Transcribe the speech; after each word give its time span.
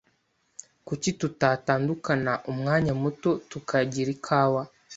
Kuki 0.87 1.09
tutatandukana 1.19 2.33
umwanya 2.51 2.93
muto 3.01 3.29
tukagira 3.49 4.09
ikawa? 4.15 4.61